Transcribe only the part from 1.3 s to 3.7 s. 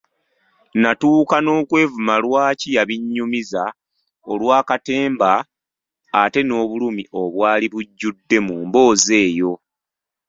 n'okwevuma lwaki yabinnyumiza